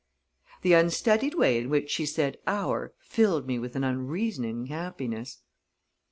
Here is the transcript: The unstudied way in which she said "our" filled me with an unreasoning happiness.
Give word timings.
The 0.63 0.73
unstudied 0.73 1.35
way 1.35 1.59
in 1.59 1.69
which 1.69 1.91
she 1.91 2.07
said 2.07 2.39
"our" 2.47 2.91
filled 2.97 3.45
me 3.45 3.59
with 3.59 3.75
an 3.75 3.83
unreasoning 3.83 4.65
happiness. 4.65 5.43